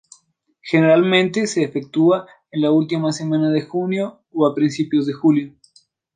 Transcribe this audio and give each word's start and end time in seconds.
Generalmente 0.63 1.45
se 1.45 1.61
efectúa 1.63 2.25
en 2.49 2.61
la 2.63 2.71
última 2.71 3.11
semana 3.11 3.51
de 3.51 3.61
junio 3.61 4.23
o 4.31 4.47
a 4.47 4.55
principios 4.55 5.05
de 5.05 5.13
julio. 5.13 5.53